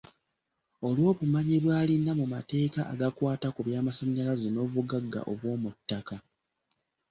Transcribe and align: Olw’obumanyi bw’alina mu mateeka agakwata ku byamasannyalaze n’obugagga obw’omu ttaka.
Olw’obumanyi 0.87 1.55
bw’alina 1.63 2.11
mu 2.19 2.25
mateeka 2.33 2.79
agakwata 2.93 3.47
ku 3.55 3.61
byamasannyalaze 3.67 4.47
n’obugagga 4.51 5.19
obw’omu 5.31 5.69
ttaka. 5.77 6.15